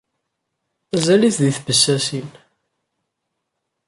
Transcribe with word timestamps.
Mazal-it 0.91 1.37
di 1.43 1.51
tbessasin. 1.57 2.29